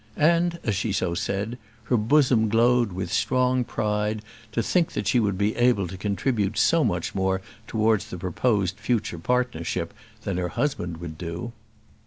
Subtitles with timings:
[0.17, 5.19] And as she so said, her bosom glowed with strong pride to think that she
[5.19, 9.93] would be able to contribute so much more towards the proposed future partnership
[10.23, 11.51] than her husband would do.